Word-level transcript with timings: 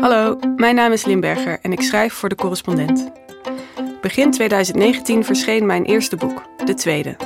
Hallo, 0.00 0.38
mijn 0.56 0.74
naam 0.74 0.92
is 0.92 1.04
Limberger 1.04 1.58
en 1.62 1.72
ik 1.72 1.82
schrijf 1.82 2.12
voor 2.12 2.28
de 2.28 2.34
correspondent. 2.34 3.10
Begin 4.00 4.30
2019 4.30 5.24
verscheen 5.24 5.66
mijn 5.66 5.84
eerste 5.84 6.16
boek, 6.16 6.42
de 6.64 6.74
tweede. 6.74 7.16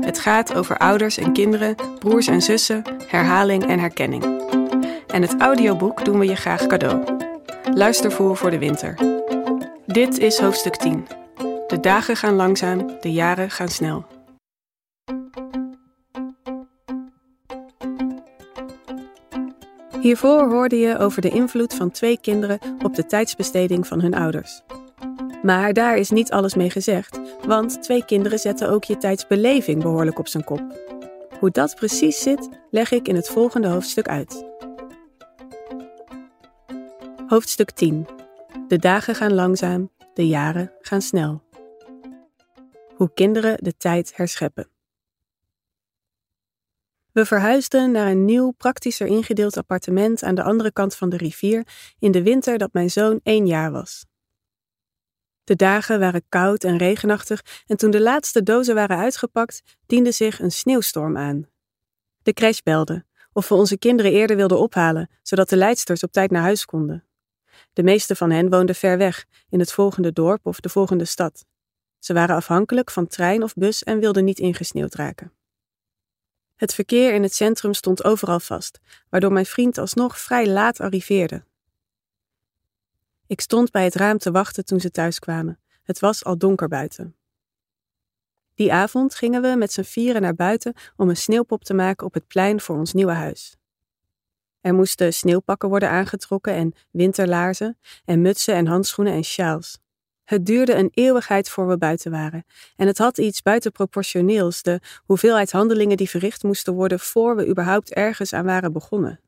Het 0.00 0.18
gaat 0.18 0.54
over 0.54 0.76
ouders 0.78 1.18
en 1.18 1.32
kinderen, 1.32 1.74
broers 1.98 2.26
en 2.26 2.42
zussen, 2.42 2.82
herhaling 3.06 3.66
en 3.66 3.78
herkenning. 3.78 4.24
En 5.06 5.22
het 5.22 5.40
audioboek 5.40 6.04
doen 6.04 6.18
we 6.18 6.26
je 6.26 6.36
graag 6.36 6.66
cadeau. 6.66 7.04
Luistervoer 7.74 8.36
voor 8.36 8.50
de 8.50 8.58
winter. 8.58 8.94
Dit 9.86 10.18
is 10.18 10.38
hoofdstuk 10.38 10.76
10. 10.76 11.06
De 11.66 11.80
dagen 11.80 12.16
gaan 12.16 12.34
langzaam, 12.34 12.90
de 13.00 13.12
jaren 13.12 13.50
gaan 13.50 13.68
snel. 13.68 14.06
Hiervoor 20.00 20.48
hoorde 20.50 20.78
je 20.78 20.98
over 20.98 21.22
de 21.22 21.28
invloed 21.28 21.74
van 21.74 21.90
twee 21.90 22.18
kinderen 22.20 22.58
op 22.84 22.94
de 22.94 23.06
tijdsbesteding 23.06 23.86
van 23.86 24.00
hun 24.00 24.14
ouders. 24.14 24.62
Maar 25.42 25.72
daar 25.72 25.96
is 25.96 26.10
niet 26.10 26.30
alles 26.30 26.54
mee 26.54 26.70
gezegd, 26.70 27.20
want 27.46 27.82
twee 27.82 28.04
kinderen 28.04 28.38
zetten 28.38 28.70
ook 28.70 28.84
je 28.84 28.96
tijdsbeleving 28.96 29.82
behoorlijk 29.82 30.18
op 30.18 30.28
zijn 30.28 30.44
kop. 30.44 30.62
Hoe 31.38 31.50
dat 31.50 31.74
precies 31.74 32.22
zit, 32.22 32.48
leg 32.70 32.90
ik 32.90 33.08
in 33.08 33.14
het 33.14 33.28
volgende 33.28 33.68
hoofdstuk 33.68 34.08
uit. 34.08 34.46
Hoofdstuk 37.26 37.70
10. 37.70 38.06
De 38.68 38.78
dagen 38.78 39.14
gaan 39.14 39.34
langzaam, 39.34 39.90
de 40.14 40.26
jaren 40.26 40.72
gaan 40.80 41.02
snel. 41.02 41.42
Hoe 42.94 43.10
kinderen 43.14 43.56
de 43.60 43.76
tijd 43.76 44.12
herscheppen. 44.16 44.68
We 47.12 47.24
verhuisden 47.24 47.90
naar 47.90 48.10
een 48.10 48.24
nieuw, 48.24 48.50
praktischer 48.50 49.06
ingedeeld 49.06 49.56
appartement 49.56 50.22
aan 50.22 50.34
de 50.34 50.42
andere 50.42 50.72
kant 50.72 50.94
van 50.94 51.08
de 51.08 51.16
rivier 51.16 51.66
in 51.98 52.10
de 52.10 52.22
winter 52.22 52.58
dat 52.58 52.72
mijn 52.72 52.90
zoon 52.90 53.20
één 53.22 53.46
jaar 53.46 53.70
was. 53.70 54.06
De 55.44 55.56
dagen 55.56 56.00
waren 56.00 56.24
koud 56.28 56.64
en 56.64 56.76
regenachtig 56.76 57.44
en 57.66 57.76
toen 57.76 57.90
de 57.90 58.00
laatste 58.00 58.42
dozen 58.42 58.74
waren 58.74 58.98
uitgepakt, 58.98 59.62
diende 59.86 60.12
zich 60.12 60.40
een 60.40 60.52
sneeuwstorm 60.52 61.16
aan. 61.16 61.48
De 62.22 62.32
crash 62.32 62.60
belde 62.60 63.06
of 63.32 63.48
we 63.48 63.54
onze 63.54 63.78
kinderen 63.78 64.12
eerder 64.12 64.36
wilden 64.36 64.58
ophalen, 64.58 65.10
zodat 65.22 65.48
de 65.48 65.56
leidsters 65.56 66.02
op 66.02 66.12
tijd 66.12 66.30
naar 66.30 66.42
huis 66.42 66.64
konden. 66.64 67.04
De 67.72 67.82
meeste 67.82 68.16
van 68.16 68.30
hen 68.30 68.50
woonden 68.50 68.74
ver 68.74 68.98
weg, 68.98 69.26
in 69.48 69.58
het 69.58 69.72
volgende 69.72 70.12
dorp 70.12 70.46
of 70.46 70.60
de 70.60 70.68
volgende 70.68 71.04
stad. 71.04 71.44
Ze 71.98 72.12
waren 72.12 72.36
afhankelijk 72.36 72.90
van 72.90 73.06
trein 73.06 73.42
of 73.42 73.54
bus 73.54 73.84
en 73.84 73.98
wilden 73.98 74.24
niet 74.24 74.38
ingesneeuwd 74.38 74.94
raken. 74.94 75.32
Het 76.58 76.74
verkeer 76.74 77.14
in 77.14 77.22
het 77.22 77.34
centrum 77.34 77.74
stond 77.74 78.04
overal 78.04 78.40
vast, 78.40 78.78
waardoor 79.08 79.32
mijn 79.32 79.46
vriend 79.46 79.78
alsnog 79.78 80.18
vrij 80.18 80.46
laat 80.48 80.80
arriveerde. 80.80 81.44
Ik 83.26 83.40
stond 83.40 83.70
bij 83.70 83.84
het 83.84 83.94
raam 83.94 84.18
te 84.18 84.30
wachten 84.30 84.64
toen 84.64 84.80
ze 84.80 84.90
thuis 84.90 85.18
kwamen. 85.18 85.60
Het 85.82 85.98
was 85.98 86.24
al 86.24 86.38
donker 86.38 86.68
buiten. 86.68 87.16
Die 88.54 88.72
avond 88.72 89.14
gingen 89.14 89.42
we 89.42 89.54
met 89.56 89.72
z'n 89.72 89.82
vieren 89.82 90.22
naar 90.22 90.34
buiten 90.34 90.74
om 90.96 91.08
een 91.08 91.16
sneeuwpop 91.16 91.64
te 91.64 91.74
maken 91.74 92.06
op 92.06 92.14
het 92.14 92.26
plein 92.26 92.60
voor 92.60 92.76
ons 92.76 92.92
nieuwe 92.92 93.12
huis. 93.12 93.56
Er 94.60 94.74
moesten 94.74 95.12
sneeuwpakken 95.12 95.68
worden 95.68 95.90
aangetrokken 95.90 96.54
en 96.54 96.72
winterlaarzen 96.90 97.78
en 98.04 98.22
mutsen 98.22 98.54
en 98.54 98.66
handschoenen 98.66 99.12
en 99.12 99.24
sjaals. 99.24 99.78
Het 100.28 100.46
duurde 100.46 100.74
een 100.74 100.90
eeuwigheid 100.94 101.50
voor 101.50 101.68
we 101.68 101.78
buiten 101.78 102.10
waren. 102.10 102.44
En 102.76 102.86
het 102.86 102.98
had 102.98 103.18
iets 103.18 103.42
buitenproportioneels, 103.42 104.62
de 104.62 104.80
hoeveelheid 105.04 105.52
handelingen 105.52 105.96
die 105.96 106.08
verricht 106.08 106.42
moesten 106.42 106.74
worden 106.74 107.00
voor 107.00 107.36
we 107.36 107.48
überhaupt 107.48 107.94
ergens 107.94 108.32
aan 108.32 108.44
waren 108.44 108.72
begonnen. 108.72 109.20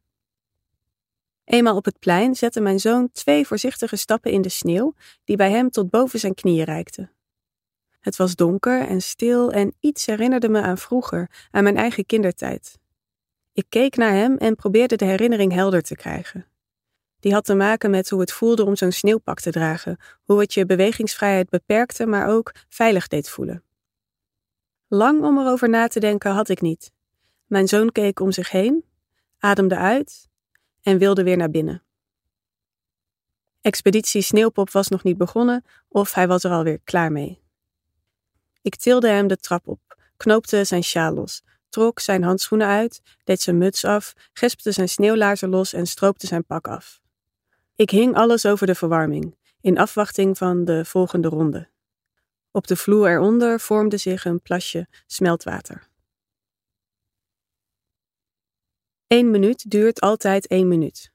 Eenmaal 1.44 1.76
op 1.76 1.84
het 1.84 1.98
plein 1.98 2.34
zette 2.34 2.60
mijn 2.60 2.80
zoon 2.80 3.10
twee 3.12 3.46
voorzichtige 3.46 3.96
stappen 3.96 4.30
in 4.30 4.42
de 4.42 4.48
sneeuw, 4.48 4.94
die 5.24 5.36
bij 5.36 5.50
hem 5.50 5.70
tot 5.70 5.90
boven 5.90 6.18
zijn 6.18 6.34
knieën 6.34 6.64
reikten. 6.64 7.10
Het 8.00 8.16
was 8.16 8.36
donker 8.36 8.86
en 8.86 9.02
stil 9.02 9.52
en 9.52 9.74
iets 9.80 10.06
herinnerde 10.06 10.48
me 10.48 10.60
aan 10.60 10.78
vroeger, 10.78 11.30
aan 11.50 11.62
mijn 11.62 11.77
eigen 11.77 12.06
kindertijd. 12.06 12.78
Ik 13.52 13.66
keek 13.68 13.96
naar 13.96 14.12
hem 14.12 14.36
en 14.36 14.56
probeerde 14.56 14.96
de 14.96 15.05
herinnering 15.05 15.52
helder 15.52 15.83
te 15.83 15.96
krijgen. 15.96 16.49
Die 17.20 17.33
had 17.33 17.45
te 17.45 17.55
maken 17.55 17.91
met 17.91 18.11
hoe 18.11 18.20
het 18.20 18.33
voelde 18.33 18.64
om 18.64 18.77
zo'n 18.77 18.92
sneeuwpak 18.92 19.41
te 19.41 19.51
dragen, 19.51 19.98
hoe 20.25 20.41
het 20.41 20.55
je 20.55 20.67
bewegingsvrijheid 20.67 21.48
beperkte, 21.48 22.07
maar 22.07 22.29
ook 22.29 22.53
veilig 22.69 23.08
deed 23.08 23.29
voelen. 23.29 23.63
Lang 24.89 25.23
om 25.23 25.39
erover 25.39 25.69
na 25.69 25.89
te 25.89 26.01
denken 26.01 26.33
had 26.33 26.48
ik 26.48 26.61
niet. 26.61 26.92
Mijn 27.47 27.69
zoon 27.69 27.92
keek 27.92 28.20
om 28.20 28.33
zich 28.33 28.51
heen, 28.51 28.85
ademde 29.39 29.77
uit 29.77 30.29
en 30.83 30.98
wilde 30.98 31.23
weer 31.23 31.36
naar 31.36 31.51
binnen. 31.51 31.83
Expeditie 33.61 34.23
Sneeuwpop 34.23 34.70
was 34.70 34.89
nog 34.89 35.02
niet 35.02 35.17
begonnen 35.17 35.64
of 35.89 36.14
hij 36.14 36.29
was 36.29 36.45
er 36.45 36.51
alweer 36.51 36.81
klaar 36.85 37.13
mee. 37.13 37.42
Ik 38.63 38.77
tilde 38.77 39.08
hem 39.08 39.27
de 39.27 39.37
trap 39.37 39.69
op, 39.69 39.97
knoopte 40.17 40.64
zijn 40.64 40.85
sjaal 40.85 41.13
los, 41.13 41.42
trok 41.69 42.01
zijn 42.01 42.23
handschoenen 42.23 42.67
uit, 42.67 43.02
deed 43.25 43.41
zijn 43.41 43.58
muts 43.58 43.85
af, 43.85 44.13
gespte 44.33 44.73
zijn 44.73 44.89
sneeuwlaarzen 44.89 45.48
los 45.48 45.73
en 45.73 45.87
stroopte 45.87 46.27
zijn 46.27 46.45
pak 46.45 46.69
af. 46.69 47.01
Ik 47.80 47.91
hing 47.91 48.14
alles 48.14 48.46
over 48.46 48.67
de 48.67 48.74
verwarming, 48.74 49.36
in 49.61 49.79
afwachting 49.79 50.39
van 50.39 50.64
de 50.64 50.85
volgende 50.85 51.29
ronde. 51.29 51.68
Op 52.51 52.67
de 52.67 52.77
vloer 52.77 53.11
eronder 53.11 53.61
vormde 53.61 53.96
zich 53.96 54.24
een 54.24 54.41
plasje 54.41 54.86
smeltwater. 55.07 55.89
Eén 59.07 59.30
minuut 59.30 59.70
duurt 59.70 60.01
altijd 60.01 60.46
één 60.46 60.69
minuut. 60.69 61.13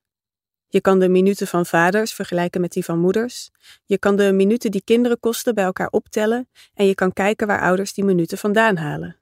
Je 0.67 0.81
kan 0.81 0.99
de 0.99 1.09
minuten 1.09 1.47
van 1.47 1.65
vaders 1.65 2.13
vergelijken 2.13 2.61
met 2.61 2.71
die 2.71 2.85
van 2.85 2.99
moeders. 2.99 3.51
Je 3.85 3.97
kan 3.97 4.15
de 4.15 4.31
minuten 4.31 4.71
die 4.71 4.83
kinderen 4.83 5.19
kosten 5.19 5.55
bij 5.55 5.65
elkaar 5.65 5.89
optellen 5.89 6.49
en 6.73 6.85
je 6.85 6.95
kan 6.95 7.13
kijken 7.13 7.47
waar 7.47 7.61
ouders 7.61 7.93
die 7.93 8.03
minuten 8.05 8.37
vandaan 8.37 8.77
halen. 8.77 9.19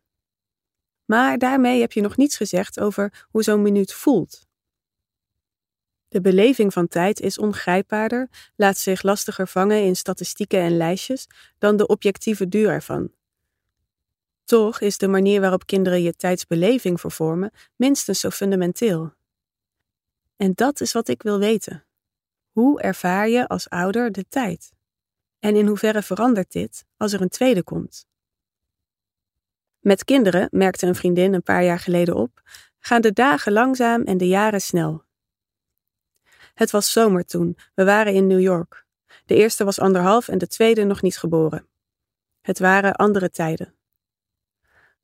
Maar 1.05 1.37
daarmee 1.37 1.81
heb 1.81 1.91
je 1.91 2.01
nog 2.01 2.17
niets 2.17 2.37
gezegd 2.37 2.79
over 2.79 3.27
hoe 3.29 3.43
zo'n 3.43 3.61
minuut 3.61 3.93
voelt. 3.93 4.51
De 6.13 6.21
beleving 6.21 6.73
van 6.73 6.87
tijd 6.87 7.19
is 7.19 7.37
ongrijpbaarder, 7.37 8.29
laat 8.55 8.77
zich 8.77 9.01
lastiger 9.01 9.47
vangen 9.47 9.83
in 9.83 9.95
statistieken 9.95 10.59
en 10.59 10.77
lijstjes 10.77 11.27
dan 11.57 11.77
de 11.77 11.87
objectieve 11.87 12.47
duur 12.47 12.69
ervan. 12.69 13.11
Toch 14.43 14.81
is 14.81 14.97
de 14.97 15.07
manier 15.07 15.41
waarop 15.41 15.65
kinderen 15.65 16.01
je 16.01 16.15
tijdsbeleving 16.15 16.99
vervormen 16.99 17.51
minstens 17.75 18.19
zo 18.19 18.29
fundamenteel. 18.29 19.13
En 20.35 20.51
dat 20.55 20.81
is 20.81 20.93
wat 20.93 21.07
ik 21.07 21.23
wil 21.23 21.39
weten. 21.39 21.85
Hoe 22.51 22.81
ervaar 22.81 23.29
je 23.29 23.47
als 23.47 23.69
ouder 23.69 24.11
de 24.11 24.25
tijd? 24.29 24.73
En 25.39 25.55
in 25.55 25.67
hoeverre 25.67 26.01
verandert 26.01 26.51
dit 26.51 26.85
als 26.97 27.13
er 27.13 27.21
een 27.21 27.29
tweede 27.29 27.63
komt? 27.63 28.05
Met 29.79 30.03
kinderen, 30.03 30.47
merkte 30.51 30.85
een 30.85 30.95
vriendin 30.95 31.33
een 31.33 31.43
paar 31.43 31.63
jaar 31.63 31.79
geleden 31.79 32.15
op, 32.15 32.41
gaan 32.79 33.01
de 33.01 33.13
dagen 33.13 33.51
langzaam 33.51 34.03
en 34.03 34.17
de 34.17 34.27
jaren 34.27 34.61
snel. 34.61 35.03
Het 36.53 36.71
was 36.71 36.91
zomer 36.91 37.25
toen, 37.25 37.57
we 37.73 37.83
waren 37.83 38.13
in 38.13 38.27
New 38.27 38.39
York. 38.39 38.85
De 39.25 39.35
eerste 39.35 39.63
was 39.63 39.79
anderhalf 39.79 40.27
en 40.27 40.37
de 40.37 40.47
tweede 40.47 40.83
nog 40.83 41.01
niet 41.01 41.17
geboren. 41.17 41.67
Het 42.41 42.59
waren 42.59 42.95
andere 42.95 43.29
tijden. 43.29 43.75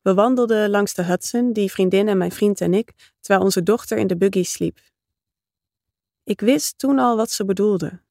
We 0.02 0.14
wandelden 0.14 0.70
langs 0.70 0.94
de 0.94 1.04
Hudson, 1.04 1.54
die 1.54 1.72
vriendin 1.72 2.08
en 2.08 2.18
mijn 2.18 2.32
vriend 2.32 2.62
en 2.62 2.74
ik, 2.74 3.14
terwijl 3.20 3.46
onze 3.46 3.64
dochter 3.64 3.98
in 3.98 4.08
de 4.08 4.18
buggy 4.18 4.44
sliep. 4.44 4.80
Ik 6.24 6.42
wist 6.42 6.78
toen 6.78 7.00
al 7.00 7.16
wat 7.16 7.32
ze 7.32 7.46
bedoelde. 7.46 8.02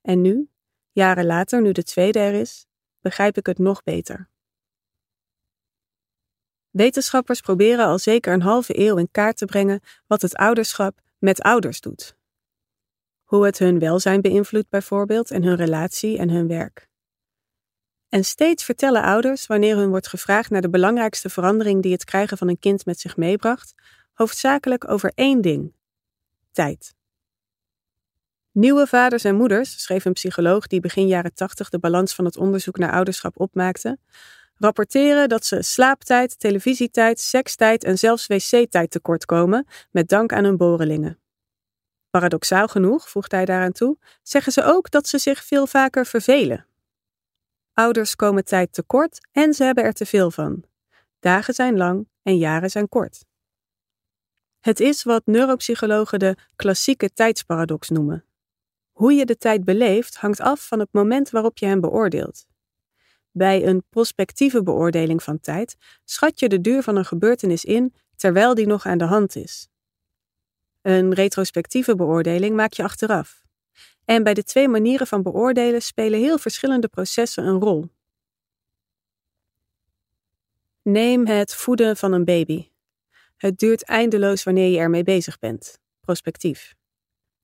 En 0.00 0.20
nu, 0.20 0.48
jaren 0.92 1.26
later, 1.26 1.62
nu 1.62 1.72
de 1.72 1.82
tweede 1.82 2.18
er 2.18 2.34
is, 2.34 2.66
begrijp 3.00 3.36
ik 3.36 3.46
het 3.46 3.58
nog 3.58 3.82
beter. 3.82 4.28
Wetenschappers 6.70 7.40
proberen 7.40 7.86
al 7.86 7.98
zeker 7.98 8.32
een 8.32 8.42
halve 8.42 8.78
eeuw 8.78 8.96
in 8.96 9.10
kaart 9.10 9.36
te 9.36 9.44
brengen 9.44 9.80
wat 10.06 10.22
het 10.22 10.34
ouderschap 10.34 11.00
met 11.18 11.40
ouders 11.40 11.80
doet. 11.80 12.17
Hoe 13.28 13.44
het 13.44 13.58
hun 13.58 13.78
welzijn 13.78 14.20
beïnvloedt 14.20 14.68
bijvoorbeeld 14.68 15.30
en 15.30 15.42
hun 15.42 15.56
relatie 15.56 16.18
en 16.18 16.30
hun 16.30 16.46
werk. 16.46 16.88
En 18.08 18.24
steeds 18.24 18.64
vertellen 18.64 19.02
ouders, 19.02 19.46
wanneer 19.46 19.76
hun 19.76 19.88
wordt 19.88 20.08
gevraagd 20.08 20.50
naar 20.50 20.60
de 20.60 20.70
belangrijkste 20.70 21.28
verandering 21.28 21.82
die 21.82 21.92
het 21.92 22.04
krijgen 22.04 22.38
van 22.38 22.48
een 22.48 22.58
kind 22.58 22.86
met 22.86 23.00
zich 23.00 23.16
meebracht, 23.16 23.74
hoofdzakelijk 24.12 24.90
over 24.90 25.12
één 25.14 25.40
ding: 25.40 25.72
tijd. 26.52 26.94
Nieuwe 28.52 28.86
vaders 28.86 29.24
en 29.24 29.36
moeders, 29.36 29.82
schreef 29.82 30.04
een 30.04 30.12
psycholoog 30.12 30.66
die 30.66 30.80
begin 30.80 31.06
jaren 31.06 31.34
80 31.34 31.68
de 31.68 31.78
balans 31.78 32.14
van 32.14 32.24
het 32.24 32.36
onderzoek 32.36 32.78
naar 32.78 32.92
ouderschap 32.92 33.40
opmaakte, 33.40 33.98
rapporteren 34.54 35.28
dat 35.28 35.46
ze 35.46 35.62
slaaptijd, 35.62 36.38
televisietijd, 36.38 37.20
sekstijd 37.20 37.84
en 37.84 37.98
zelfs 37.98 38.26
wc-tijd 38.26 38.90
tekortkomen 38.90 39.66
met 39.90 40.08
dank 40.08 40.32
aan 40.32 40.44
hun 40.44 40.56
borrelingen. 40.56 41.18
Paradoxaal 42.10 42.68
genoeg, 42.68 43.08
voegt 43.08 43.32
hij 43.32 43.44
daaraan 43.44 43.72
toe, 43.72 43.98
zeggen 44.22 44.52
ze 44.52 44.64
ook 44.64 44.90
dat 44.90 45.08
ze 45.08 45.18
zich 45.18 45.44
veel 45.44 45.66
vaker 45.66 46.06
vervelen. 46.06 46.66
Ouders 47.72 48.16
komen 48.16 48.44
tijd 48.44 48.72
tekort 48.72 49.28
en 49.32 49.54
ze 49.54 49.64
hebben 49.64 49.84
er 49.84 49.92
te 49.92 50.06
veel 50.06 50.30
van. 50.30 50.64
Dagen 51.20 51.54
zijn 51.54 51.76
lang 51.76 52.08
en 52.22 52.36
jaren 52.36 52.70
zijn 52.70 52.88
kort. 52.88 53.24
Het 54.60 54.80
is 54.80 55.02
wat 55.02 55.22
neuropsychologen 55.26 56.18
de 56.18 56.36
klassieke 56.56 57.12
tijdsparadox 57.12 57.88
noemen. 57.88 58.24
Hoe 58.92 59.12
je 59.12 59.26
de 59.26 59.36
tijd 59.36 59.64
beleeft 59.64 60.16
hangt 60.16 60.40
af 60.40 60.66
van 60.66 60.78
het 60.78 60.88
moment 60.92 61.30
waarop 61.30 61.58
je 61.58 61.66
hem 61.66 61.80
beoordeelt. 61.80 62.46
Bij 63.30 63.66
een 63.66 63.84
prospectieve 63.90 64.62
beoordeling 64.62 65.22
van 65.22 65.40
tijd 65.40 65.76
schat 66.04 66.40
je 66.40 66.48
de 66.48 66.60
duur 66.60 66.82
van 66.82 66.96
een 66.96 67.04
gebeurtenis 67.04 67.64
in 67.64 67.94
terwijl 68.16 68.54
die 68.54 68.66
nog 68.66 68.86
aan 68.86 68.98
de 68.98 69.04
hand 69.04 69.36
is. 69.36 69.68
Een 70.82 71.14
retrospectieve 71.14 71.94
beoordeling 71.94 72.56
maak 72.56 72.72
je 72.72 72.82
achteraf. 72.82 73.42
En 74.04 74.22
bij 74.22 74.34
de 74.34 74.44
twee 74.44 74.68
manieren 74.68 75.06
van 75.06 75.22
beoordelen 75.22 75.82
spelen 75.82 76.20
heel 76.20 76.38
verschillende 76.38 76.88
processen 76.88 77.44
een 77.44 77.60
rol. 77.60 77.88
Neem 80.82 81.26
het 81.26 81.54
voeden 81.54 81.96
van 81.96 82.12
een 82.12 82.24
baby. 82.24 82.68
Het 83.36 83.58
duurt 83.58 83.82
eindeloos 83.82 84.42
wanneer 84.42 84.70
je 84.70 84.78
ermee 84.78 85.02
bezig 85.02 85.38
bent. 85.38 85.78
Prospectief. 86.00 86.74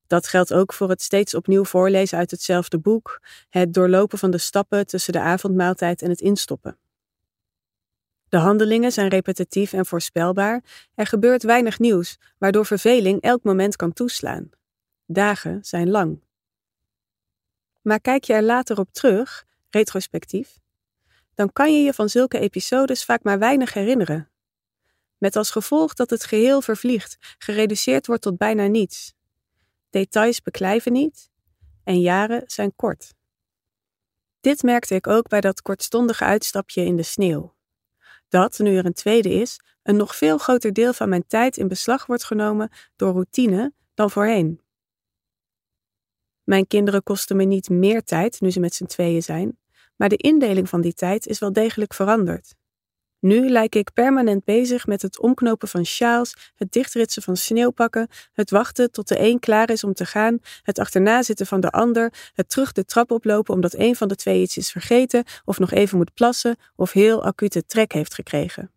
Dat 0.07 0.27
geldt 0.27 0.53
ook 0.53 0.73
voor 0.73 0.89
het 0.89 1.01
steeds 1.01 1.33
opnieuw 1.33 1.63
voorlezen 1.63 2.17
uit 2.17 2.31
hetzelfde 2.31 2.79
boek, 2.79 3.21
het 3.49 3.73
doorlopen 3.73 4.17
van 4.17 4.31
de 4.31 4.37
stappen 4.37 4.87
tussen 4.87 5.13
de 5.13 5.19
avondmaaltijd 5.19 6.01
en 6.01 6.09
het 6.09 6.21
instoppen. 6.21 6.77
De 8.35 8.41
handelingen 8.41 8.91
zijn 8.91 9.07
repetitief 9.07 9.73
en 9.73 9.85
voorspelbaar, 9.85 10.63
er 10.95 11.07
gebeurt 11.07 11.43
weinig 11.43 11.79
nieuws, 11.79 12.17
waardoor 12.37 12.65
verveling 12.65 13.21
elk 13.21 13.43
moment 13.43 13.75
kan 13.75 13.93
toeslaan. 13.93 14.49
Dagen 15.05 15.65
zijn 15.65 15.89
lang. 15.89 16.23
Maar 17.81 17.99
kijk 17.99 18.23
je 18.23 18.33
er 18.33 18.43
later 18.43 18.79
op 18.79 18.93
terug, 18.93 19.45
retrospectief, 19.69 20.57
dan 21.33 21.53
kan 21.53 21.73
je 21.73 21.83
je 21.83 21.93
van 21.93 22.09
zulke 22.09 22.39
episodes 22.39 23.05
vaak 23.05 23.23
maar 23.23 23.39
weinig 23.39 23.73
herinneren. 23.73 24.29
Met 25.17 25.35
als 25.35 25.51
gevolg 25.51 25.93
dat 25.93 26.09
het 26.09 26.23
geheel 26.23 26.61
vervliegt, 26.61 27.35
gereduceerd 27.37 28.07
wordt 28.07 28.21
tot 28.21 28.37
bijna 28.37 28.67
niets. 28.67 29.13
Details 29.89 30.41
beklijven 30.41 30.91
niet 30.91 31.29
en 31.83 32.01
jaren 32.01 32.43
zijn 32.45 32.75
kort. 32.75 33.13
Dit 34.41 34.63
merkte 34.63 34.95
ik 34.95 35.07
ook 35.07 35.27
bij 35.27 35.41
dat 35.41 35.61
kortstondige 35.61 36.23
uitstapje 36.23 36.81
in 36.81 36.95
de 36.95 37.03
sneeuw. 37.03 37.54
Dat, 38.35 38.59
nu 38.59 38.77
er 38.77 38.85
een 38.85 38.93
tweede 38.93 39.29
is, 39.29 39.59
een 39.83 39.95
nog 39.95 40.15
veel 40.15 40.37
groter 40.37 40.73
deel 40.73 40.93
van 40.93 41.09
mijn 41.09 41.27
tijd 41.27 41.57
in 41.57 41.67
beslag 41.67 42.05
wordt 42.05 42.23
genomen 42.23 42.69
door 42.95 43.11
routine 43.11 43.73
dan 43.93 44.11
voorheen. 44.11 44.61
Mijn 46.43 46.67
kinderen 46.67 47.03
kosten 47.03 47.35
me 47.35 47.43
niet 47.43 47.69
meer 47.69 48.03
tijd 48.03 48.41
nu 48.41 48.51
ze 48.51 48.59
met 48.59 48.73
z'n 48.73 48.85
tweeën 48.85 49.23
zijn, 49.23 49.57
maar 49.95 50.09
de 50.09 50.17
indeling 50.17 50.69
van 50.69 50.81
die 50.81 50.93
tijd 50.93 51.27
is 51.27 51.39
wel 51.39 51.53
degelijk 51.53 51.93
veranderd. 51.93 52.55
Nu 53.25 53.49
lijk 53.49 53.75
ik 53.75 53.93
permanent 53.93 54.43
bezig 54.43 54.87
met 54.87 55.01
het 55.01 55.19
omknopen 55.19 55.67
van 55.67 55.85
sjaals, 55.85 56.51
het 56.55 56.71
dichtritsen 56.71 57.21
van 57.21 57.37
sneeuwpakken, 57.37 58.07
het 58.33 58.49
wachten 58.49 58.91
tot 58.91 59.07
de 59.07 59.19
een 59.19 59.39
klaar 59.39 59.69
is 59.69 59.83
om 59.83 59.93
te 59.93 60.05
gaan, 60.05 60.39
het 60.61 60.79
achterna 60.79 61.23
zitten 61.23 61.45
van 61.45 61.59
de 61.59 61.71
ander, 61.71 62.31
het 62.33 62.49
terug 62.49 62.71
de 62.71 62.85
trap 62.85 63.11
oplopen 63.11 63.53
omdat 63.53 63.73
een 63.73 63.95
van 63.95 64.07
de 64.07 64.15
twee 64.15 64.41
iets 64.41 64.57
is 64.57 64.71
vergeten 64.71 65.23
of 65.45 65.59
nog 65.59 65.71
even 65.71 65.97
moet 65.97 66.13
plassen 66.13 66.55
of 66.75 66.91
heel 66.91 67.23
acute 67.23 67.65
trek 67.65 67.91
heeft 67.91 68.13
gekregen. 68.13 68.71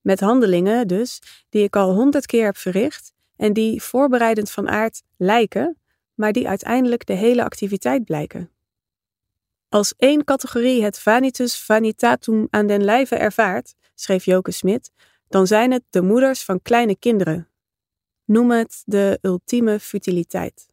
Met 0.00 0.20
handelingen 0.20 0.86
dus, 0.86 1.22
die 1.48 1.62
ik 1.62 1.76
al 1.76 1.94
honderd 1.94 2.26
keer 2.26 2.44
heb 2.44 2.56
verricht 2.56 3.12
en 3.36 3.52
die 3.52 3.82
voorbereidend 3.82 4.50
van 4.50 4.68
aard 4.68 5.02
lijken, 5.16 5.76
maar 6.14 6.32
die 6.32 6.48
uiteindelijk 6.48 7.06
de 7.06 7.12
hele 7.12 7.44
activiteit 7.44 8.04
blijken. 8.04 8.50
Als 9.68 9.94
één 9.96 10.24
categorie 10.24 10.82
het 10.84 10.98
vanitas 10.98 11.64
vanitatum 11.64 12.46
aan 12.50 12.66
den 12.66 12.84
lijve 12.84 13.16
ervaart, 13.16 13.74
schreef 13.94 14.24
Joke 14.24 14.50
Smit, 14.50 14.90
dan 15.28 15.46
zijn 15.46 15.70
het 15.72 15.82
de 15.90 16.02
moeders 16.02 16.44
van 16.44 16.62
kleine 16.62 16.96
kinderen. 16.96 17.48
Noem 18.24 18.50
het 18.50 18.82
de 18.84 19.18
ultieme 19.22 19.80
futiliteit. 19.80 20.68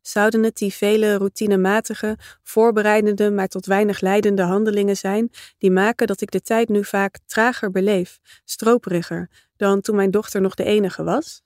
Zouden 0.00 0.42
het 0.42 0.56
die 0.56 0.72
vele 0.72 1.16
routinematige, 1.16 2.18
voorbereidende, 2.42 3.30
maar 3.30 3.48
tot 3.48 3.66
weinig 3.66 4.00
leidende 4.00 4.42
handelingen 4.42 4.96
zijn, 4.96 5.30
die 5.58 5.70
maken 5.70 6.06
dat 6.06 6.20
ik 6.20 6.30
de 6.30 6.40
tijd 6.40 6.68
nu 6.68 6.84
vaak 6.84 7.18
trager 7.26 7.70
beleef, 7.70 8.18
stroperiger, 8.44 9.30
dan 9.56 9.80
toen 9.80 9.96
mijn 9.96 10.10
dochter 10.10 10.40
nog 10.40 10.54
de 10.54 10.64
enige 10.64 11.02
was? 11.02 11.43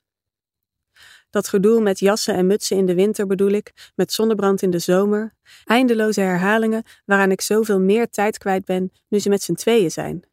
Dat 1.29 1.47
gedoe 1.47 1.81
met 1.81 1.99
jassen 1.99 2.35
en 2.35 2.47
mutsen 2.47 2.77
in 2.77 2.85
de 2.85 2.95
winter 2.95 3.27
bedoel 3.27 3.49
ik, 3.49 3.91
met 3.95 4.11
zonnebrand 4.11 4.61
in 4.61 4.69
de 4.69 4.79
zomer. 4.79 5.35
Eindeloze 5.65 6.21
herhalingen 6.21 6.83
waaraan 7.05 7.31
ik 7.31 7.41
zoveel 7.41 7.79
meer 7.79 8.09
tijd 8.09 8.37
kwijt 8.37 8.65
ben 8.65 8.91
nu 9.07 9.19
ze 9.19 9.29
met 9.29 9.43
z'n 9.43 9.53
tweeën 9.53 9.91
zijn. 9.91 10.27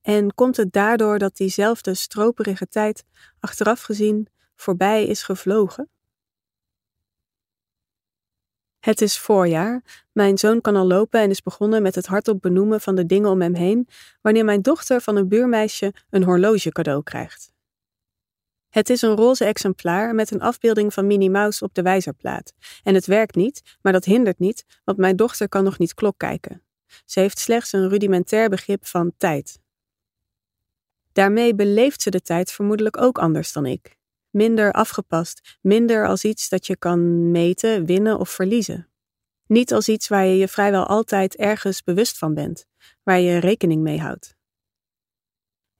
En 0.00 0.34
komt 0.34 0.56
het 0.56 0.72
daardoor 0.72 1.18
dat 1.18 1.36
diezelfde 1.36 1.94
stroperige 1.94 2.68
tijd, 2.68 3.04
achteraf 3.40 3.82
gezien, 3.82 4.28
voorbij 4.56 5.06
is 5.06 5.22
gevlogen? 5.22 5.90
Het 8.78 9.00
is 9.00 9.18
voorjaar, 9.18 10.06
mijn 10.12 10.38
zoon 10.38 10.60
kan 10.60 10.76
al 10.76 10.86
lopen 10.86 11.20
en 11.20 11.30
is 11.30 11.42
begonnen 11.42 11.82
met 11.82 11.94
het 11.94 12.06
hardop 12.06 12.42
benoemen 12.42 12.80
van 12.80 12.94
de 12.94 13.06
dingen 13.06 13.30
om 13.30 13.40
hem 13.40 13.54
heen, 13.54 13.88
wanneer 14.20 14.44
mijn 14.44 14.62
dochter 14.62 15.00
van 15.00 15.16
een 15.16 15.28
buurmeisje 15.28 15.94
een 16.10 16.24
horloge 16.24 16.70
cadeau 16.70 17.02
krijgt. 17.02 17.51
Het 18.72 18.90
is 18.90 19.02
een 19.02 19.16
roze 19.16 19.44
exemplaar 19.44 20.14
met 20.14 20.30
een 20.30 20.40
afbeelding 20.40 20.94
van 20.94 21.06
Minnie 21.06 21.30
Mouse 21.30 21.64
op 21.64 21.74
de 21.74 21.82
wijzerplaat. 21.82 22.52
En 22.82 22.94
het 22.94 23.06
werkt 23.06 23.34
niet, 23.34 23.62
maar 23.82 23.92
dat 23.92 24.04
hindert 24.04 24.38
niet, 24.38 24.64
want 24.84 24.98
mijn 24.98 25.16
dochter 25.16 25.48
kan 25.48 25.64
nog 25.64 25.78
niet 25.78 25.94
klok 25.94 26.18
kijken. 26.18 26.62
Ze 27.04 27.20
heeft 27.20 27.38
slechts 27.38 27.72
een 27.72 27.88
rudimentair 27.88 28.48
begrip 28.48 28.86
van 28.86 29.12
tijd. 29.16 29.60
Daarmee 31.12 31.54
beleeft 31.54 32.02
ze 32.02 32.10
de 32.10 32.20
tijd 32.20 32.52
vermoedelijk 32.52 33.02
ook 33.02 33.18
anders 33.18 33.52
dan 33.52 33.66
ik. 33.66 33.96
Minder 34.30 34.72
afgepast, 34.72 35.58
minder 35.60 36.06
als 36.06 36.24
iets 36.24 36.48
dat 36.48 36.66
je 36.66 36.76
kan 36.76 37.30
meten, 37.30 37.86
winnen 37.86 38.18
of 38.18 38.30
verliezen. 38.30 38.88
Niet 39.46 39.72
als 39.72 39.88
iets 39.88 40.08
waar 40.08 40.24
je 40.24 40.36
je 40.36 40.48
vrijwel 40.48 40.86
altijd 40.86 41.36
ergens 41.36 41.82
bewust 41.82 42.18
van 42.18 42.34
bent, 42.34 42.66
waar 43.02 43.20
je 43.20 43.38
rekening 43.38 43.82
mee 43.82 44.00
houdt. 44.00 44.36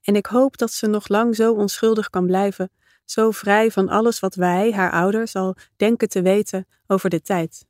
En 0.01 0.15
ik 0.15 0.25
hoop 0.25 0.57
dat 0.57 0.71
ze 0.71 0.87
nog 0.87 1.07
lang 1.07 1.35
zo 1.35 1.53
onschuldig 1.53 2.09
kan 2.09 2.25
blijven 2.25 2.71
zo 3.05 3.31
vrij 3.31 3.71
van 3.71 3.89
alles 3.89 4.19
wat 4.19 4.35
wij, 4.35 4.71
haar 4.71 4.91
ouders, 4.91 5.35
al 5.35 5.55
denken 5.75 6.09
te 6.09 6.21
weten 6.21 6.67
over 6.87 7.09
de 7.09 7.21
tijd. 7.21 7.65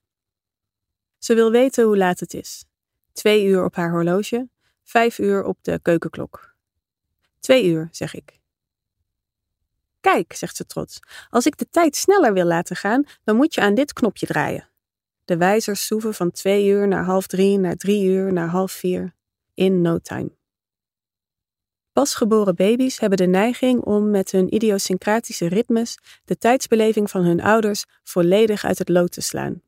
Ze 1.18 1.34
wil 1.34 1.52
weten 1.52 1.86
hoe 1.86 1.98
laat 1.98 2.20
het 2.20 2.34
is. 2.34 2.66
Twee 3.14 3.46
uur 3.46 3.64
op 3.64 3.76
haar 3.76 3.92
horloge, 3.92 4.50
vijf 4.84 5.20
uur 5.20 5.44
op 5.44 5.58
de 5.62 5.80
keukenklok. 5.82 6.56
Twee 7.40 7.66
uur, 7.66 7.88
zeg 7.92 8.16
ik. 8.16 8.40
Kijk, 10.00 10.34
zegt 10.34 10.56
ze 10.56 10.66
trots, 10.66 11.00
als 11.30 11.46
ik 11.46 11.58
de 11.58 11.70
tijd 11.70 11.96
sneller 11.96 12.34
wil 12.34 12.46
laten 12.46 12.76
gaan, 12.76 13.04
dan 13.24 13.36
moet 13.36 13.54
je 13.54 13.62
aan 13.62 13.76
dit 13.76 13.94
knopje 13.94 14.26
draaien. 14.26 14.70
De 15.26 15.38
wijzers 15.38 15.86
soeven 15.86 16.14
van 16.14 16.32
twee 16.32 16.68
uur 16.68 16.88
naar 16.88 17.04
half 17.04 17.28
drie, 17.28 17.58
naar 17.58 17.76
drie 17.76 18.06
uur, 18.06 18.34
naar 18.34 18.48
half 18.48 18.72
vier. 18.72 19.14
In 19.54 19.82
no 19.82 19.98
time. 19.98 20.30
Pasgeboren 21.94 22.56
baby's 22.56 23.00
hebben 23.00 23.18
de 23.18 23.26
neiging 23.26 23.82
om 23.82 24.10
met 24.10 24.32
hun 24.32 24.54
idiosyncratische 24.54 25.48
ritmes 25.48 25.98
de 26.26 26.38
tijdsbeleving 26.38 27.10
van 27.10 27.24
hun 27.24 27.42
ouders 27.42 27.86
volledig 28.04 28.66
uit 28.66 28.78
het 28.78 28.90
lood 28.90 29.12
te 29.12 29.22
slaan. 29.22 29.62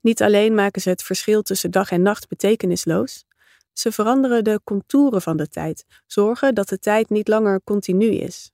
Niet 0.00 0.22
alleen 0.22 0.54
maken 0.54 0.82
ze 0.82 0.88
het 0.88 1.02
verschil 1.02 1.42
tussen 1.42 1.70
dag 1.70 1.90
en 1.90 2.02
nacht 2.02 2.28
betekenisloos, 2.28 3.24
ze 3.72 3.92
veranderen 3.92 4.44
de 4.44 4.60
contouren 4.64 5.22
van 5.22 5.36
de 5.36 5.48
tijd, 5.48 5.84
zorgen 6.06 6.54
dat 6.54 6.68
de 6.68 6.78
tijd 6.78 7.10
niet 7.10 7.28
langer 7.28 7.60
continu 7.64 8.06
is. 8.06 8.50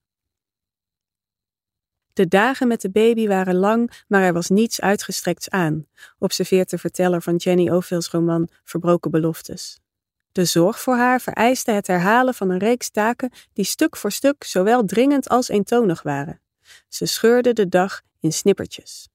De 2.12 2.28
dagen 2.28 2.68
met 2.68 2.80
de 2.80 2.90
baby 2.90 3.26
waren 3.26 3.54
lang, 3.54 4.04
maar 4.08 4.22
er 4.22 4.32
was 4.32 4.48
niets 4.48 4.80
uitgestrekts 4.80 5.50
aan, 5.50 5.86
observeert 6.18 6.70
de 6.70 6.78
verteller 6.78 7.22
van 7.22 7.36
Jenny 7.36 7.70
Oville's 7.70 8.08
roman 8.08 8.48
Verbroken 8.64 9.10
Beloftes. 9.10 9.81
De 10.32 10.44
zorg 10.44 10.80
voor 10.80 10.96
haar 10.96 11.20
vereiste 11.20 11.70
het 11.70 11.86
herhalen 11.86 12.34
van 12.34 12.50
een 12.50 12.58
reeks 12.58 12.90
taken 12.90 13.32
die 13.52 13.64
stuk 13.64 13.96
voor 13.96 14.12
stuk 14.12 14.44
zowel 14.44 14.84
dringend 14.84 15.28
als 15.28 15.48
eentonig 15.48 16.02
waren. 16.02 16.40
Ze 16.88 17.06
scheurde 17.06 17.52
de 17.52 17.68
dag 17.68 18.02
in 18.20 18.32
snippertjes. 18.32 19.08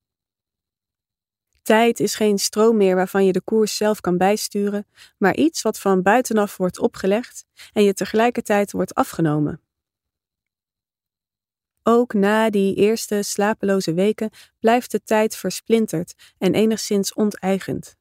Tijd 1.61 1.99
is 1.99 2.15
geen 2.15 2.37
stroom 2.37 2.77
meer 2.77 2.95
waarvan 2.95 3.25
je 3.25 3.31
de 3.31 3.41
koers 3.41 3.77
zelf 3.77 4.01
kan 4.01 4.17
bijsturen, 4.17 4.87
maar 5.17 5.35
iets 5.35 5.61
wat 5.61 5.79
van 5.79 6.01
buitenaf 6.01 6.57
wordt 6.57 6.79
opgelegd 6.79 7.45
en 7.73 7.83
je 7.83 7.93
tegelijkertijd 7.93 8.71
wordt 8.71 8.93
afgenomen. 8.93 9.61
Ook 11.83 12.13
na 12.13 12.49
die 12.49 12.75
eerste 12.75 13.21
slapeloze 13.21 13.93
weken 13.93 14.29
blijft 14.59 14.91
de 14.91 15.03
tijd 15.03 15.35
versplinterd 15.35 16.13
en 16.37 16.53
enigszins 16.53 17.13
onteigend. 17.13 17.95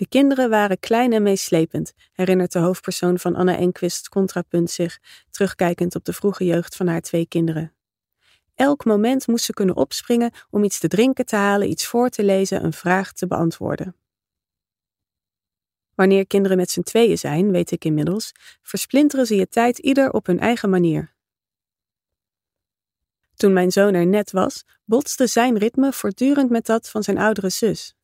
De 0.00 0.08
kinderen 0.08 0.50
waren 0.50 0.78
klein 0.78 1.12
en 1.12 1.22
meeslepend, 1.22 1.92
herinnert 2.12 2.52
de 2.52 2.58
hoofdpersoon 2.58 3.18
van 3.18 3.34
Anna 3.34 3.56
Enquist 3.56 4.08
Contrapunt 4.08 4.70
zich, 4.70 4.98
terugkijkend 5.30 5.94
op 5.94 6.04
de 6.04 6.12
vroege 6.12 6.44
jeugd 6.44 6.76
van 6.76 6.86
haar 6.86 7.00
twee 7.00 7.26
kinderen. 7.26 7.74
Elk 8.54 8.84
moment 8.84 9.26
moest 9.26 9.44
ze 9.44 9.52
kunnen 9.52 9.76
opspringen 9.76 10.32
om 10.50 10.64
iets 10.64 10.78
te 10.78 10.88
drinken 10.88 11.26
te 11.26 11.36
halen, 11.36 11.70
iets 11.70 11.86
voor 11.86 12.08
te 12.08 12.24
lezen, 12.24 12.64
een 12.64 12.72
vraag 12.72 13.12
te 13.12 13.26
beantwoorden. 13.26 13.96
Wanneer 15.94 16.26
kinderen 16.26 16.56
met 16.56 16.70
z'n 16.70 16.82
tweeën 16.82 17.18
zijn, 17.18 17.50
weet 17.50 17.70
ik 17.70 17.84
inmiddels, 17.84 18.32
versplinteren 18.62 19.26
ze 19.26 19.34
je 19.34 19.48
tijd 19.48 19.78
ieder 19.78 20.12
op 20.12 20.26
hun 20.26 20.40
eigen 20.40 20.70
manier. 20.70 21.14
Toen 23.34 23.52
mijn 23.52 23.70
zoon 23.70 23.94
er 23.94 24.06
net 24.06 24.30
was, 24.30 24.64
botste 24.84 25.26
zijn 25.26 25.58
ritme 25.58 25.92
voortdurend 25.92 26.50
met 26.50 26.66
dat 26.66 26.88
van 26.88 27.02
zijn 27.02 27.18
oudere 27.18 27.48
zus. 27.48 27.94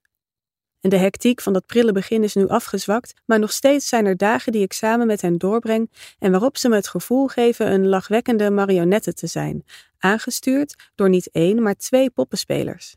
En 0.80 0.90
de 0.90 0.96
hectiek 0.96 1.40
van 1.40 1.52
dat 1.52 1.66
prille 1.66 1.92
begin 1.92 2.22
is 2.22 2.34
nu 2.34 2.48
afgezwakt, 2.48 3.14
maar 3.24 3.38
nog 3.38 3.52
steeds 3.52 3.88
zijn 3.88 4.06
er 4.06 4.16
dagen 4.16 4.52
die 4.52 4.62
ik 4.62 4.72
samen 4.72 5.06
met 5.06 5.20
hen 5.20 5.38
doorbreng 5.38 5.90
en 6.18 6.30
waarop 6.30 6.56
ze 6.56 6.68
me 6.68 6.74
het 6.74 6.88
gevoel 6.88 7.26
geven 7.26 7.72
een 7.72 7.88
lachwekkende 7.88 8.50
marionette 8.50 9.12
te 9.12 9.26
zijn, 9.26 9.64
aangestuurd 9.98 10.90
door 10.94 11.08
niet 11.08 11.30
één, 11.32 11.62
maar 11.62 11.76
twee 11.76 12.10
poppenspelers. 12.10 12.96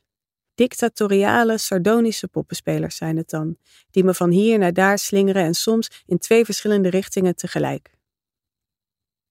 Dictatoriale, 0.56 1.58
sardonische 1.58 2.28
poppenspelers 2.28 2.96
zijn 2.96 3.18
het 3.18 3.30
dan, 3.30 3.58
die 3.92 4.04
me 4.04 4.14
van 4.14 4.30
hier 4.30 4.58
naar 4.58 4.74
daar 4.74 4.98
slingeren 4.98 5.44
en 5.44 5.54
soms 5.54 6.04
in 6.06 6.18
twee 6.18 6.46
verschillende 6.46 6.90
richtingen 6.90 7.36
tegelijk. 7.36 7.92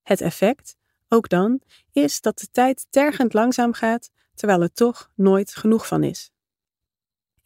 Het 0.03 0.21
effect, 0.21 0.77
ook 1.09 1.29
dan, 1.29 1.61
is 1.93 2.21
dat 2.21 2.39
de 2.39 2.47
tijd 2.51 2.87
tergend 2.91 3.33
langzaam 3.33 3.73
gaat, 3.73 4.11
terwijl 4.35 4.63
er 4.63 4.73
toch 4.73 5.11
nooit 5.15 5.55
genoeg 5.55 5.87
van 5.87 6.03
is. 6.03 6.31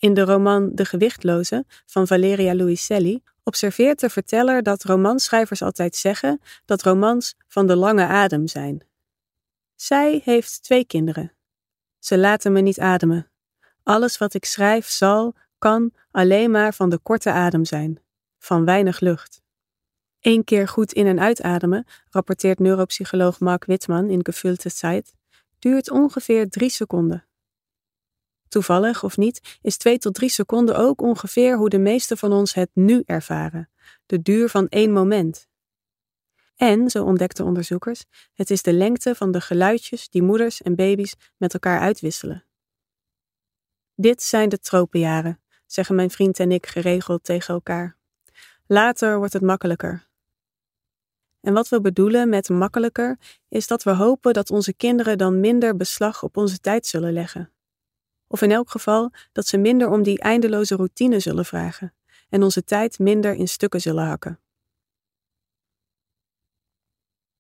In 0.02 0.14
de 0.14 0.24
roman 0.24 0.70
De 0.74 0.84
Gewichtloze 0.84 1.64
van 1.86 2.06
Valeria 2.06 2.54
Luiselli 2.54 3.22
observeert 3.42 4.00
de 4.00 4.10
verteller 4.10 4.62
dat 4.62 4.82
romanschrijvers 4.82 5.62
altijd 5.62 5.96
zeggen 5.96 6.40
dat 6.64 6.82
romans 6.82 7.34
van 7.48 7.66
de 7.66 7.76
lange 7.76 8.06
adem 8.06 8.46
zijn. 8.48 8.86
Zij 9.74 10.20
heeft 10.24 10.62
twee 10.62 10.84
kinderen. 10.84 11.32
Ze 11.98 12.18
laten 12.18 12.52
me 12.52 12.60
niet 12.60 12.80
ademen. 12.80 13.30
Alles 13.82 14.18
wat 14.18 14.34
ik 14.34 14.44
schrijf 14.44 14.86
zal, 14.86 15.34
kan 15.58 15.92
alleen 16.10 16.50
maar 16.50 16.74
van 16.74 16.88
de 16.88 16.98
korte 16.98 17.30
adem 17.30 17.64
zijn, 17.64 18.00
van 18.38 18.64
weinig 18.64 19.00
lucht. 19.00 19.42
Eén 20.20 20.44
keer 20.44 20.68
goed 20.68 20.92
in- 20.92 21.06
en 21.06 21.20
uitademen, 21.20 21.86
rapporteert 22.10 22.58
neuropsycholoog 22.58 23.40
Mark 23.40 23.64
Wittman 23.64 24.10
in 24.10 24.24
Gefühlte 24.24 24.68
Zeit, 24.68 25.14
duurt 25.58 25.90
ongeveer 25.90 26.48
drie 26.48 26.70
seconden. 26.70 27.26
Toevallig 28.52 29.04
of 29.04 29.16
niet, 29.16 29.58
is 29.62 29.76
twee 29.76 29.98
tot 29.98 30.14
drie 30.14 30.28
seconden 30.28 30.76
ook 30.76 31.00
ongeveer 31.00 31.56
hoe 31.56 31.68
de 31.68 31.78
meesten 31.78 32.18
van 32.18 32.32
ons 32.32 32.54
het 32.54 32.70
nu 32.72 33.02
ervaren, 33.06 33.70
de 34.06 34.22
duur 34.22 34.48
van 34.48 34.68
één 34.68 34.92
moment. 34.92 35.48
En, 36.56 36.90
zo 36.90 37.04
ontdekten 37.04 37.44
onderzoekers, 37.44 38.04
het 38.34 38.50
is 38.50 38.62
de 38.62 38.72
lengte 38.72 39.14
van 39.14 39.30
de 39.30 39.40
geluidjes 39.40 40.08
die 40.08 40.22
moeders 40.22 40.62
en 40.62 40.74
baby's 40.74 41.14
met 41.36 41.52
elkaar 41.54 41.80
uitwisselen. 41.80 42.44
Dit 43.94 44.22
zijn 44.22 44.48
de 44.48 44.58
tropenjaren, 44.58 45.40
zeggen 45.66 45.94
mijn 45.94 46.10
vriend 46.10 46.38
en 46.38 46.52
ik 46.52 46.66
geregeld 46.66 47.24
tegen 47.24 47.54
elkaar. 47.54 47.96
Later 48.66 49.18
wordt 49.18 49.32
het 49.32 49.42
makkelijker. 49.42 50.08
En 51.40 51.52
wat 51.52 51.68
we 51.68 51.80
bedoelen 51.80 52.28
met 52.28 52.48
makkelijker 52.48 53.18
is 53.48 53.66
dat 53.66 53.82
we 53.82 53.90
hopen 53.90 54.32
dat 54.32 54.50
onze 54.50 54.74
kinderen 54.74 55.18
dan 55.18 55.40
minder 55.40 55.76
beslag 55.76 56.22
op 56.22 56.36
onze 56.36 56.58
tijd 56.58 56.86
zullen 56.86 57.12
leggen. 57.12 57.52
Of 58.32 58.42
in 58.42 58.50
elk 58.50 58.70
geval 58.70 59.10
dat 59.32 59.46
ze 59.46 59.56
minder 59.56 59.90
om 59.90 60.02
die 60.02 60.18
eindeloze 60.18 60.76
routine 60.76 61.20
zullen 61.20 61.44
vragen 61.44 61.94
en 62.28 62.42
onze 62.42 62.64
tijd 62.64 62.98
minder 62.98 63.34
in 63.34 63.48
stukken 63.48 63.80
zullen 63.80 64.04
hakken. 64.04 64.40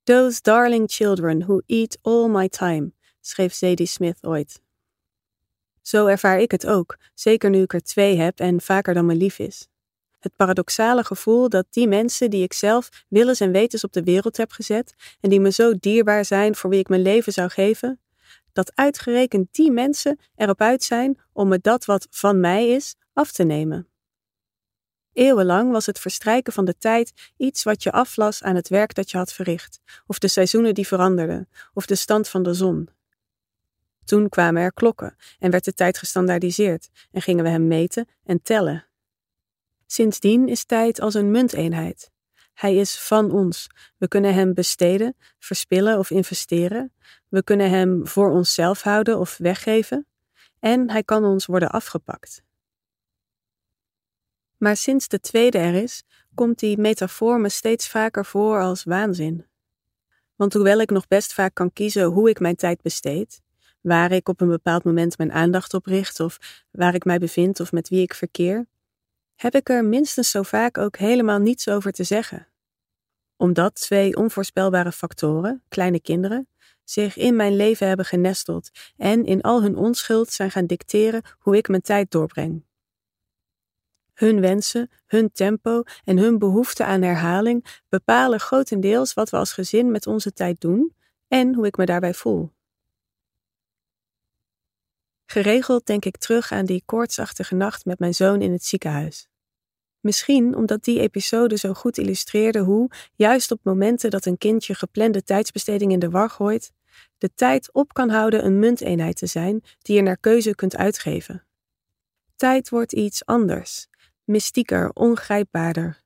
Those 0.02 0.42
darling 0.42 0.90
children 0.90 1.40
who 1.40 1.60
eat 1.66 1.98
all 2.02 2.28
my 2.28 2.48
time, 2.48 2.92
schreef 3.20 3.54
Zadie 3.54 3.86
Smith 3.86 4.18
ooit. 4.20 4.62
Zo 5.82 6.06
ervaar 6.06 6.40
ik 6.40 6.50
het 6.50 6.66
ook, 6.66 6.96
zeker 7.14 7.50
nu 7.50 7.62
ik 7.62 7.72
er 7.72 7.82
twee 7.82 8.16
heb 8.16 8.38
en 8.38 8.60
vaker 8.60 8.94
dan 8.94 9.06
me 9.06 9.14
lief 9.14 9.38
is. 9.38 9.68
Het 10.18 10.36
paradoxale 10.36 11.04
gevoel 11.04 11.48
dat 11.48 11.66
die 11.70 11.88
mensen 11.88 12.30
die 12.30 12.42
ik 12.42 12.52
zelf 12.52 12.88
willens 13.08 13.40
en 13.40 13.52
wetens 13.52 13.84
op 13.84 13.92
de 13.92 14.02
wereld 14.02 14.36
heb 14.36 14.50
gezet 14.50 14.94
en 15.20 15.30
die 15.30 15.40
me 15.40 15.52
zo 15.52 15.74
dierbaar 15.80 16.24
zijn 16.24 16.54
voor 16.54 16.70
wie 16.70 16.80
ik 16.80 16.88
mijn 16.88 17.02
leven 17.02 17.32
zou 17.32 17.48
geven, 17.48 18.01
dat 18.52 18.72
uitgerekend 18.74 19.48
die 19.50 19.70
mensen 19.70 20.18
erop 20.36 20.60
uit 20.60 20.82
zijn 20.82 21.20
om 21.32 21.48
me 21.48 21.58
dat 21.60 21.84
wat 21.84 22.06
van 22.10 22.40
mij 22.40 22.68
is 22.68 22.94
af 23.12 23.32
te 23.32 23.42
nemen. 23.42 23.86
Eeuwenlang 25.12 25.72
was 25.72 25.86
het 25.86 25.98
verstrijken 25.98 26.52
van 26.52 26.64
de 26.64 26.78
tijd 26.78 27.32
iets 27.36 27.62
wat 27.62 27.82
je 27.82 27.92
aflas 27.92 28.42
aan 28.42 28.54
het 28.54 28.68
werk 28.68 28.94
dat 28.94 29.10
je 29.10 29.16
had 29.16 29.32
verricht, 29.32 29.80
of 30.06 30.18
de 30.18 30.28
seizoenen 30.28 30.74
die 30.74 30.86
veranderden, 30.86 31.48
of 31.74 31.86
de 31.86 31.94
stand 31.94 32.28
van 32.28 32.42
de 32.42 32.54
zon. 32.54 32.88
Toen 34.04 34.28
kwamen 34.28 34.62
er 34.62 34.72
klokken 34.72 35.16
en 35.38 35.50
werd 35.50 35.64
de 35.64 35.74
tijd 35.74 35.98
gestandaardiseerd 35.98 36.88
en 37.10 37.22
gingen 37.22 37.44
we 37.44 37.50
hem 37.50 37.66
meten 37.66 38.08
en 38.24 38.42
tellen. 38.42 38.86
Sindsdien 39.86 40.48
is 40.48 40.64
tijd 40.64 41.00
als 41.00 41.14
een 41.14 41.30
munteenheid. 41.30 42.11
Hij 42.54 42.76
is 42.76 42.98
van 42.98 43.30
ons. 43.30 43.66
We 43.96 44.08
kunnen 44.08 44.34
hem 44.34 44.54
besteden, 44.54 45.16
verspillen 45.38 45.98
of 45.98 46.10
investeren. 46.10 46.92
We 47.28 47.42
kunnen 47.42 47.70
hem 47.70 48.06
voor 48.06 48.30
onszelf 48.30 48.82
houden 48.82 49.18
of 49.18 49.36
weggeven. 49.36 50.06
En 50.60 50.90
hij 50.90 51.02
kan 51.02 51.24
ons 51.24 51.46
worden 51.46 51.70
afgepakt. 51.70 52.42
Maar 54.56 54.76
sinds 54.76 55.08
de 55.08 55.20
tweede 55.20 55.58
er 55.58 55.74
is, 55.74 56.02
komt 56.34 56.58
die 56.58 56.78
metafoor 56.78 57.40
me 57.40 57.48
steeds 57.48 57.88
vaker 57.88 58.24
voor 58.24 58.60
als 58.60 58.84
waanzin. 58.84 59.46
Want 60.36 60.52
hoewel 60.52 60.80
ik 60.80 60.90
nog 60.90 61.08
best 61.08 61.32
vaak 61.32 61.54
kan 61.54 61.72
kiezen 61.72 62.04
hoe 62.04 62.28
ik 62.28 62.40
mijn 62.40 62.56
tijd 62.56 62.82
besteed, 62.82 63.40
waar 63.80 64.12
ik 64.12 64.28
op 64.28 64.40
een 64.40 64.48
bepaald 64.48 64.84
moment 64.84 65.18
mijn 65.18 65.32
aandacht 65.32 65.74
op 65.74 65.86
richt 65.86 66.20
of 66.20 66.64
waar 66.70 66.94
ik 66.94 67.04
mij 67.04 67.18
bevind 67.18 67.60
of 67.60 67.72
met 67.72 67.88
wie 67.88 68.02
ik 68.02 68.14
verkeer, 68.14 68.66
heb 69.42 69.54
ik 69.54 69.68
er 69.68 69.84
minstens 69.84 70.30
zo 70.30 70.42
vaak 70.42 70.78
ook 70.78 70.96
helemaal 70.96 71.38
niets 71.38 71.68
over 71.68 71.92
te 71.92 72.04
zeggen. 72.04 72.48
Omdat 73.36 73.74
twee 73.74 74.16
onvoorspelbare 74.16 74.92
factoren, 74.92 75.62
kleine 75.68 76.00
kinderen, 76.00 76.48
zich 76.84 77.16
in 77.16 77.36
mijn 77.36 77.56
leven 77.56 77.86
hebben 77.86 78.06
genesteld 78.06 78.70
en 78.96 79.24
in 79.24 79.40
al 79.40 79.62
hun 79.62 79.76
onschuld 79.76 80.30
zijn 80.30 80.50
gaan 80.50 80.66
dicteren 80.66 81.22
hoe 81.38 81.56
ik 81.56 81.68
mijn 81.68 81.82
tijd 81.82 82.10
doorbreng. 82.10 82.64
Hun 84.14 84.40
wensen, 84.40 84.90
hun 85.06 85.32
tempo 85.32 85.82
en 86.04 86.18
hun 86.18 86.38
behoefte 86.38 86.84
aan 86.84 87.02
herhaling 87.02 87.82
bepalen 87.88 88.40
grotendeels 88.40 89.14
wat 89.14 89.30
we 89.30 89.36
als 89.36 89.52
gezin 89.52 89.90
met 89.90 90.06
onze 90.06 90.32
tijd 90.32 90.60
doen 90.60 90.94
en 91.28 91.54
hoe 91.54 91.66
ik 91.66 91.76
me 91.76 91.84
daarbij 91.84 92.14
voel. 92.14 92.52
Geregeld 95.26 95.86
denk 95.86 96.04
ik 96.04 96.16
terug 96.16 96.52
aan 96.52 96.66
die 96.66 96.82
koortsachtige 96.86 97.54
nacht 97.54 97.84
met 97.84 97.98
mijn 97.98 98.14
zoon 98.14 98.42
in 98.42 98.52
het 98.52 98.64
ziekenhuis. 98.64 99.30
Misschien 100.02 100.56
omdat 100.56 100.84
die 100.84 101.00
episode 101.00 101.56
zo 101.56 101.72
goed 101.72 101.98
illustreerde 101.98 102.58
hoe, 102.58 102.90
juist 103.14 103.50
op 103.50 103.60
momenten 103.62 104.10
dat 104.10 104.26
een 104.26 104.38
kindje 104.38 104.74
geplande 104.74 105.22
tijdsbesteding 105.22 105.92
in 105.92 105.98
de 105.98 106.10
war 106.10 106.30
gooit, 106.30 106.72
de 107.18 107.34
tijd 107.34 107.72
op 107.72 107.92
kan 107.92 108.08
houden 108.08 108.44
een 108.44 108.58
munteenheid 108.58 109.16
te 109.16 109.26
zijn 109.26 109.62
die 109.78 109.96
je 109.96 110.02
naar 110.02 110.16
keuze 110.16 110.54
kunt 110.54 110.76
uitgeven. 110.76 111.46
Tijd 112.36 112.68
wordt 112.68 112.92
iets 112.92 113.26
anders, 113.26 113.86
mystieker, 114.24 114.90
ongrijpbaarder. 114.92 116.00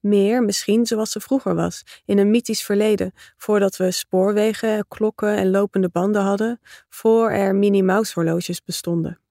Meer 0.00 0.42
misschien 0.42 0.86
zoals 0.86 1.10
ze 1.10 1.20
vroeger 1.20 1.54
was, 1.54 2.02
in 2.04 2.18
een 2.18 2.30
mythisch 2.30 2.62
verleden, 2.62 3.12
voordat 3.36 3.76
we 3.76 3.90
spoorwegen, 3.90 4.88
klokken 4.88 5.36
en 5.36 5.50
lopende 5.50 5.88
banden 5.88 6.22
hadden, 6.22 6.60
voor 6.88 7.30
er 7.30 7.54
mini-mouse-horloges 7.54 8.62
bestonden. 8.62 9.23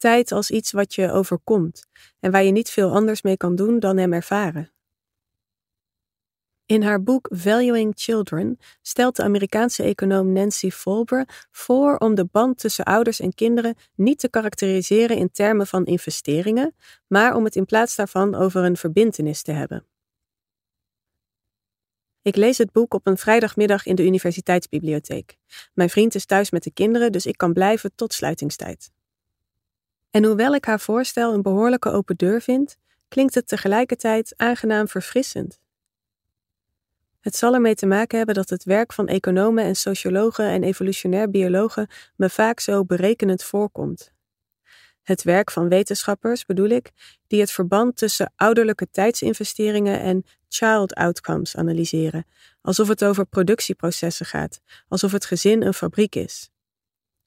Tijd 0.00 0.32
als 0.32 0.50
iets 0.50 0.72
wat 0.72 0.94
je 0.94 1.10
overkomt 1.10 1.86
en 2.20 2.30
waar 2.30 2.42
je 2.42 2.50
niet 2.50 2.70
veel 2.70 2.90
anders 2.90 3.22
mee 3.22 3.36
kan 3.36 3.56
doen 3.56 3.78
dan 3.78 3.96
hem 3.96 4.12
ervaren. 4.12 4.72
In 6.66 6.82
haar 6.82 7.02
boek 7.02 7.28
Valuing 7.32 7.92
Children 7.96 8.58
stelt 8.82 9.16
de 9.16 9.22
Amerikaanse 9.22 9.82
econoom 9.82 10.32
Nancy 10.32 10.70
Folber 10.70 11.46
voor 11.50 11.96
om 11.96 12.14
de 12.14 12.24
band 12.24 12.58
tussen 12.58 12.84
ouders 12.84 13.20
en 13.20 13.34
kinderen 13.34 13.74
niet 13.94 14.18
te 14.18 14.28
karakteriseren 14.28 15.16
in 15.16 15.30
termen 15.30 15.66
van 15.66 15.84
investeringen, 15.84 16.74
maar 17.06 17.34
om 17.34 17.44
het 17.44 17.56
in 17.56 17.64
plaats 17.64 17.96
daarvan 17.96 18.34
over 18.34 18.64
een 18.64 18.76
verbintenis 18.76 19.42
te 19.42 19.52
hebben. 19.52 19.86
Ik 22.22 22.36
lees 22.36 22.58
het 22.58 22.72
boek 22.72 22.94
op 22.94 23.06
een 23.06 23.18
vrijdagmiddag 23.18 23.86
in 23.86 23.94
de 23.94 24.04
universiteitsbibliotheek. 24.04 25.36
Mijn 25.74 25.90
vriend 25.90 26.14
is 26.14 26.26
thuis 26.26 26.50
met 26.50 26.62
de 26.62 26.72
kinderen, 26.72 27.12
dus 27.12 27.26
ik 27.26 27.36
kan 27.36 27.52
blijven 27.52 27.94
tot 27.94 28.12
sluitingstijd. 28.12 28.90
En 30.10 30.24
hoewel 30.24 30.54
ik 30.54 30.64
haar 30.64 30.80
voorstel 30.80 31.34
een 31.34 31.42
behoorlijke 31.42 31.90
open 31.90 32.16
deur 32.16 32.40
vind, 32.40 32.76
klinkt 33.08 33.34
het 33.34 33.48
tegelijkertijd 33.48 34.34
aangenaam 34.36 34.88
verfrissend. 34.88 35.60
Het 37.20 37.36
zal 37.36 37.54
ermee 37.54 37.74
te 37.74 37.86
maken 37.86 38.16
hebben 38.16 38.34
dat 38.34 38.48
het 38.48 38.64
werk 38.64 38.92
van 38.92 39.08
economen 39.08 39.64
en 39.64 39.76
sociologen 39.76 40.44
en 40.44 40.62
evolutionair 40.62 41.30
biologen 41.30 41.88
me 42.16 42.30
vaak 42.30 42.60
zo 42.60 42.84
berekenend 42.84 43.42
voorkomt. 43.42 44.12
Het 45.02 45.22
werk 45.22 45.50
van 45.50 45.68
wetenschappers 45.68 46.44
bedoel 46.44 46.68
ik, 46.68 46.90
die 47.26 47.40
het 47.40 47.50
verband 47.50 47.96
tussen 47.96 48.32
ouderlijke 48.36 48.90
tijdsinvesteringen 48.90 50.00
en 50.00 50.24
child 50.48 50.94
outcomes 50.94 51.56
analyseren, 51.56 52.26
alsof 52.60 52.88
het 52.88 53.04
over 53.04 53.26
productieprocessen 53.26 54.26
gaat, 54.26 54.60
alsof 54.88 55.12
het 55.12 55.24
gezin 55.24 55.62
een 55.62 55.74
fabriek 55.74 56.14
is. 56.14 56.50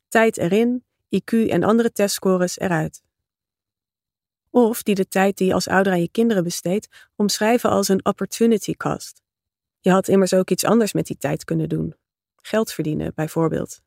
Tijd 0.08 0.38
erin, 0.38 0.84
IQ 1.16 1.50
en 1.50 1.64
andere 1.64 1.92
testscores 1.92 2.60
eruit. 2.60 3.04
Of 4.50 4.84
die 4.84 4.96
de 4.96 5.08
tijd 5.08 5.38
die 5.38 5.48
je 5.48 5.54
als 5.54 5.68
ouder 5.68 5.94
aan 5.94 6.02
je 6.02 6.12
kinderen 6.12 6.44
besteedt 6.44 7.10
omschrijven 7.16 7.70
als 7.70 7.88
een 7.88 8.06
opportunity 8.06 8.74
cost. 8.74 9.22
Je 9.80 9.92
had 9.92 10.08
immers 10.08 10.34
ook 10.34 10.50
iets 10.50 10.66
anders 10.66 10.94
met 10.94 11.06
die 11.06 11.18
tijd 11.18 11.44
kunnen 11.44 11.70
doen. 11.70 11.96
geld 12.36 12.72
verdienen, 12.72 13.12
bijvoorbeeld. 13.16 13.82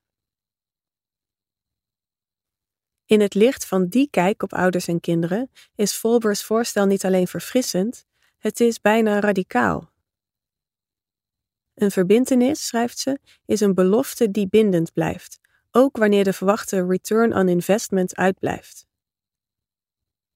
In 3.04 3.20
het 3.20 3.34
licht 3.34 3.66
van 3.66 3.86
die 3.86 4.08
kijk 4.10 4.42
op 4.42 4.52
ouders 4.52 4.86
en 4.86 5.00
kinderen 5.00 5.50
is 5.74 5.96
Volbers 5.96 6.44
voorstel 6.44 6.86
niet 6.86 7.04
alleen 7.04 7.26
verfrissend, 7.26 8.06
het 8.38 8.60
is 8.60 8.80
bijna 8.80 9.20
radicaal. 9.20 9.90
Een 11.74 11.90
verbintenis, 11.90 12.66
schrijft 12.66 12.98
ze, 12.98 13.18
is 13.44 13.60
een 13.60 13.74
belofte 13.74 14.30
die 14.30 14.48
bindend 14.48 14.92
blijft, 14.92 15.38
ook 15.76 15.96
wanneer 15.96 16.24
de 16.24 16.32
verwachte 16.32 16.86
return 16.86 17.34
on 17.34 17.48
investment 17.48 18.16
uitblijft. 18.16 18.86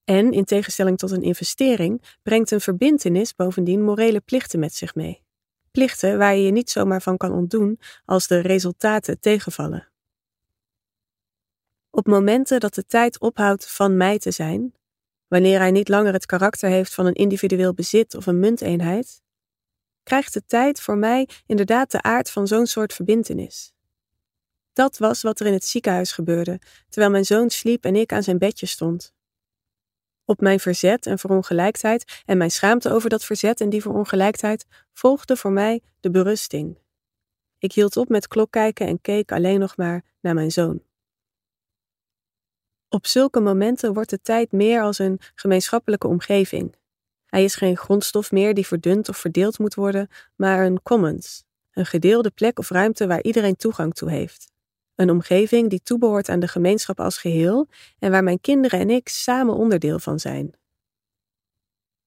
En 0.05 0.33
in 0.33 0.45
tegenstelling 0.45 0.99
tot 0.99 1.11
een 1.11 1.23
investering 1.23 2.03
brengt 2.23 2.51
een 2.51 2.61
verbintenis 2.61 3.35
bovendien 3.35 3.85
morele 3.85 4.21
plichten 4.21 4.59
met 4.59 4.75
zich 4.75 4.95
mee. 4.95 5.23
Plichten 5.71 6.19
waar 6.19 6.35
je 6.35 6.43
je 6.43 6.51
niet 6.51 6.71
zomaar 6.71 7.03
van 7.03 7.17
kan 7.17 7.33
ontdoen 7.33 7.81
als 8.05 8.27
de 8.27 8.39
resultaten 8.39 9.21
tegenvallen. 9.21 9.89
Op 11.91 12.07
momenten 12.07 12.61
dat 12.61 12.75
de 12.75 12.87
tijd 12.87 13.21
ophoudt 13.21 13.71
van 13.71 13.97
mij 13.97 14.19
te 14.19 14.31
zijn, 14.31 14.75
wanneer 15.29 15.59
hij 15.59 15.71
niet 15.71 15.89
langer 15.89 16.13
het 16.13 16.27
karakter 16.27 16.69
heeft 16.69 16.95
van 16.95 17.07
een 17.07 17.15
individueel 17.15 17.75
bezit 17.75 18.15
of 18.15 18.27
een 18.27 18.39
munteenheid, 18.39 19.23
krijgt 20.03 20.33
de 20.33 20.45
tijd 20.47 20.81
voor 20.81 20.97
mij 20.97 21.29
inderdaad 21.47 21.91
de 21.91 22.03
aard 22.03 22.31
van 22.31 22.47
zo'n 22.47 22.67
soort 22.67 22.93
verbintenis. 22.93 23.73
Dat 24.81 24.99
was 24.99 25.23
wat 25.23 25.41
er 25.41 25.47
in 25.47 25.53
het 25.53 25.65
ziekenhuis 25.65 26.13
gebeurde, 26.13 26.61
terwijl 26.89 27.13
mijn 27.13 27.25
zoon 27.25 27.51
sliep 27.51 27.85
en 27.85 27.97
ik 27.97 28.13
aan 28.13 28.23
zijn 28.23 28.39
bedje 28.39 28.67
stond. 28.67 29.15
Op 30.25 30.41
mijn 30.41 30.61
verzet 30.61 31.07
en 31.07 31.19
verongelijkheid 31.19 32.23
en 32.25 32.39
mijn 32.39 32.51
schaamte 32.51 32.91
over 32.91 33.11
dat 33.11 33.25
verzet 33.25 33.61
en 33.61 33.71
die 33.71 33.83
verongelijkheid 33.83 34.67
volgde 34.93 35.37
voor 35.37 35.53
mij 35.53 35.83
de 36.01 36.11
berusting. 36.11 36.79
Ik 37.59 37.73
hield 37.73 37.97
op 37.97 38.09
met 38.09 38.29
klok 38.29 38.51
kijken 38.51 38.87
en 38.87 39.01
keek 39.01 39.33
alleen 39.33 39.59
nog 39.61 39.77
maar 39.77 40.05
naar 40.21 40.35
mijn 40.35 40.51
zoon. 40.51 40.83
Op 42.89 43.07
zulke 43.07 43.41
momenten 43.41 43.95
wordt 43.95 44.11
de 44.11 44.21
tijd 44.21 44.53
meer 44.53 44.83
als 44.83 44.99
een 44.99 45.21
gemeenschappelijke 45.35 46.07
omgeving. 46.07 46.75
Hij 47.27 47.45
is 47.45 47.55
geen 47.55 47.77
grondstof 47.77 48.31
meer 48.31 48.55
die 48.55 48.67
verdund 48.67 49.09
of 49.09 49.17
verdeeld 49.17 49.59
moet 49.59 49.75
worden, 49.75 50.09
maar 50.37 50.65
een 50.65 50.83
commons, 50.83 51.45
een 51.73 51.87
gedeelde 51.87 52.31
plek 52.31 52.59
of 52.59 52.71
ruimte 52.71 53.07
waar 53.07 53.23
iedereen 53.23 53.57
toegang 53.57 53.95
toe 53.95 54.11
heeft. 54.11 54.51
Een 55.01 55.11
omgeving 55.11 55.71
die 55.71 55.83
toebehoort 55.83 56.29
aan 56.29 56.41
de 56.41 56.49
gemeenschap 56.49 57.01
als 57.01 57.19
geheel 57.19 57.69
en 57.99 58.11
waar 58.11 58.23
mijn 58.23 58.41
kinderen 58.41 58.81
en 58.81 58.91
ik 58.91 59.09
samen 59.09 59.55
onderdeel 59.55 59.99
van 59.99 60.19
zijn. 60.19 60.53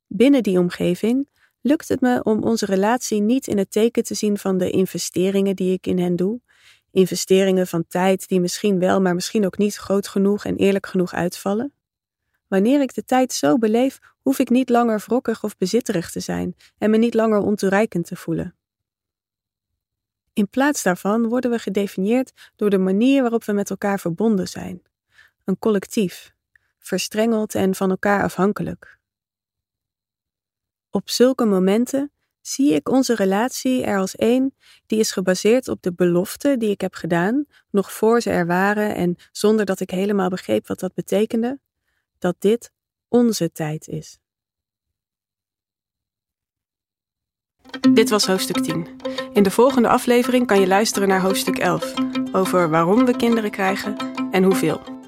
Binnen 0.08 0.44
die 0.44 0.60
omgeving 0.60 1.30
lukt 1.62 1.88
het 1.88 2.02
me 2.02 2.24
om 2.24 2.44
onze 2.44 2.66
relatie 2.66 3.22
niet 3.22 3.48
in 3.48 3.58
het 3.58 3.72
teken 3.72 4.04
te 4.04 4.14
zien 4.14 4.38
van 4.38 4.58
de 4.58 4.70
investeringen 4.70 5.56
die 5.56 5.74
ik 5.74 5.88
in 5.88 6.00
hen 6.00 6.16
doe, 6.16 6.42
investeringen 6.92 7.68
van 7.68 7.88
tijd 7.88 8.28
die 8.28 8.40
misschien 8.40 8.80
wel, 8.80 9.02
maar 9.02 9.16
misschien 9.16 9.46
ook 9.46 9.58
niet 9.58 9.76
groot 9.76 10.08
genoeg 10.08 10.46
en 10.46 10.56
eerlijk 10.56 10.88
genoeg 10.88 11.14
uitvallen. 11.14 11.74
Wanneer 12.48 12.82
ik 12.82 12.94
de 12.94 13.04
tijd 13.04 13.34
zo 13.34 13.58
beleef, 13.58 14.00
hoef 14.22 14.40
ik 14.40 14.50
niet 14.50 14.70
langer 14.70 15.04
wrokkig 15.06 15.44
of 15.44 15.58
bezitterig 15.58 16.12
te 16.12 16.20
zijn 16.20 16.56
en 16.78 16.90
me 16.90 16.98
niet 16.98 17.14
langer 17.14 17.40
ontoereikend 17.40 18.06
te 18.06 18.16
voelen. 18.16 18.56
In 20.34 20.50
plaats 20.50 20.84
daarvan 20.84 21.28
worden 21.28 21.52
we 21.52 21.60
gedefinieerd 21.60 22.52
door 22.56 22.70
de 22.70 22.78
manier 22.78 23.22
waarop 23.22 23.44
we 23.44 23.54
met 23.54 23.70
elkaar 23.70 24.00
verbonden 24.00 24.48
zijn. 24.48 24.82
Een 25.44 25.60
collectief, 25.60 26.34
verstrengeld 26.80 27.56
en 27.56 27.76
van 27.76 27.90
elkaar 27.90 28.24
afhankelijk. 28.24 29.00
Op 30.90 31.10
zulke 31.10 31.46
momenten 31.46 32.12
zie 32.42 32.74
ik 32.74 32.90
onze 32.90 33.16
relatie 33.16 33.84
er 33.84 33.98
als 33.98 34.16
één 34.16 34.56
die 34.86 35.00
is 35.00 35.12
gebaseerd 35.12 35.68
op 35.68 35.82
de 35.82 35.94
belofte 35.94 36.58
die 36.58 36.70
ik 36.70 36.82
heb 36.82 36.94
gedaan, 36.94 37.46
nog 37.70 37.92
voor 37.92 38.22
ze 38.22 38.30
er 38.30 38.46
waren 38.46 38.96
en 38.96 39.16
zonder 39.32 39.66
dat 39.66 39.80
ik 39.80 39.90
helemaal 39.90 40.30
begreep 40.30 40.68
wat 40.68 40.80
dat 40.80 40.94
betekende, 40.94 41.60
dat 42.18 42.36
dit 42.40 42.72
onze 43.08 43.52
tijd 43.52 43.88
is. 43.88 44.18
Dit 47.94 48.10
was 48.10 48.26
hoofdstuk 48.26 48.58
10. 48.58 48.88
In 49.34 49.44
de 49.44 49.52
volgende 49.52 49.88
aflevering 49.88 50.48
kan 50.48 50.60
je 50.60 50.68
luisteren 50.68 51.08
naar 51.08 51.22
hoofdstuk 51.22 51.58
11 51.58 51.94
over 52.32 52.70
waarom 52.70 53.06
we 53.06 53.16
kinderen 53.16 53.52
krijgen 53.52 53.96
en 54.32 54.44
hoeveel. 54.44 55.03